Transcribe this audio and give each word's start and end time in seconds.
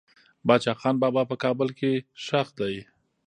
باچا 0.47 0.73
خان 0.79 0.95
بابا 1.01 1.23
په 1.31 1.35
کابل 1.43 1.69
کې 1.79 1.91
خښ 2.23 2.47
دي. 2.59 2.75